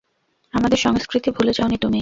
[0.53, 1.89] আমাদের সংস্কৃতি ভুলে যাওনি তুমি।